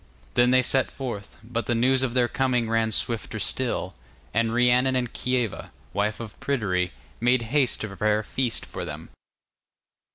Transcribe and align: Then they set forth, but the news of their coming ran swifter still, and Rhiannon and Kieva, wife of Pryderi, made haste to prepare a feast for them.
Then 0.33 0.49
they 0.49 0.63
set 0.63 0.89
forth, 0.89 1.37
but 1.43 1.67
the 1.67 1.75
news 1.75 2.01
of 2.01 2.15
their 2.15 2.27
coming 2.27 2.67
ran 2.67 2.91
swifter 2.91 3.37
still, 3.37 3.93
and 4.33 4.51
Rhiannon 4.51 4.95
and 4.95 5.13
Kieva, 5.13 5.69
wife 5.93 6.19
of 6.19 6.39
Pryderi, 6.39 6.91
made 7.19 7.43
haste 7.53 7.81
to 7.81 7.87
prepare 7.87 8.17
a 8.17 8.23
feast 8.23 8.65
for 8.65 8.83
them. 8.83 9.09